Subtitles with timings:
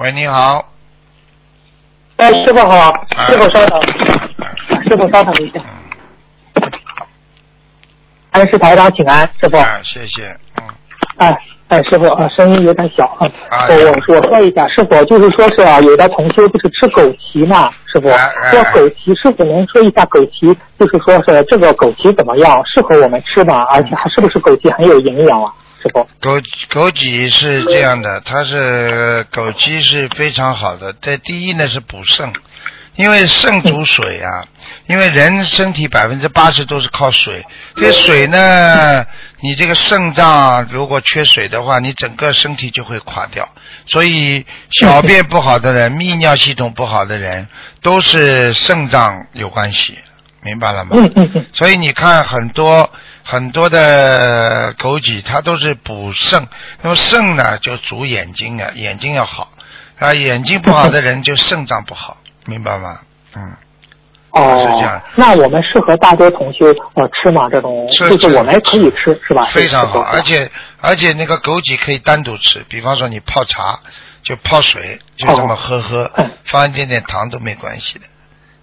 [0.00, 0.64] 喂，你好。
[2.18, 2.92] 哎，师傅好，
[3.26, 3.82] 师傅稍等，
[4.88, 5.60] 师傅稍等一下。
[8.30, 9.56] 安师台长，请安，师傅。
[9.56, 10.28] 啊，谢谢。
[10.60, 10.64] 嗯。
[11.16, 13.26] 哎哎，师傅啊，声音有点小啊。
[13.50, 23.64] 啊我我我说一下，师傅就是说是啊，有的同修不是吃枸杞嘛，师傅说枸杞，师傅能说一下枸杞，就是说是这个枸杞怎么样，适合我们吃吗？
[23.64, 25.52] 而且还是不是枸杞很有营养啊，
[25.82, 26.08] 师傅？
[26.20, 30.92] 枸枸杞是这样的，它是枸杞是非常好的。
[31.00, 32.32] 在第一呢是补肾，
[32.96, 34.44] 因为肾主水啊，
[34.86, 37.44] 因为人身体百分之八十都是靠水，
[37.76, 39.04] 这水呢，
[39.40, 43.48] 你这个肾脏如果缺水的话，你整个身体就会垮掉。
[43.86, 47.46] 所以小便不好的人、泌尿系统不好的人，
[47.82, 49.96] 都是肾脏有关系，
[50.42, 50.90] 明白了吗？
[50.94, 52.90] 嗯嗯嗯，所以你看很多
[53.30, 56.48] 很多的枸杞，它都是补肾。
[56.80, 59.52] 那么肾呢，就主眼睛啊，眼睛要好
[59.98, 63.00] 啊，眼睛不好的人就肾脏不好，明白吗？
[63.36, 63.52] 嗯，
[64.30, 67.50] 哦，是这样那我们适合大多同修呃吃吗？
[67.50, 69.44] 这种吃就是我们可以吃是吧？
[69.44, 73.80] 非常好，而且而且那个枸杞可以单独吃，比方说你泡茶
[74.22, 78.06] 就泡水，就这么喝喝，嗯放一点点糖都没关系的。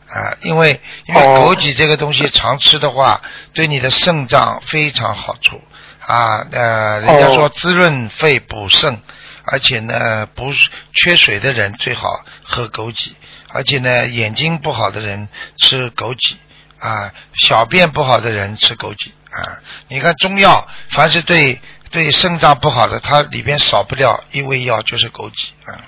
[0.08, 3.22] 啊，因为因为哦枸杞这个东西常吃的话，
[3.54, 5.62] 对你的肾脏非常好处
[6.00, 6.46] 啊。
[6.52, 9.02] 呃，人家说哦滋润肺补肾，
[9.44, 13.14] 而且呢，不是缺水的人最好喝枸杞，
[13.50, 16.36] 而且呢，眼睛不好的人吃枸杞
[16.80, 19.60] 啊，小便不好的人吃枸杞啊。
[19.88, 25.82] 你看中药，凡是对对肾脏不好的，它里边少不了一味药就是枸杞啊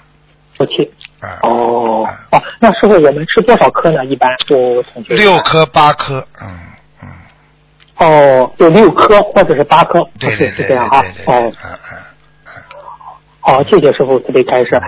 [0.58, 0.90] 枸杞。
[1.20, 1.40] 啊。
[1.44, 4.06] 哦啊哦，那师傅我们吃多少颗呢？
[4.06, 6.48] 一般就同学六颗八颗，嗯
[7.02, 7.10] 嗯，
[7.98, 11.98] 哦，有六颗或者是八颗，是对对对对是这样哈哦嗯嗯。
[13.40, 14.82] 好，谢谢师傅慈悲开示。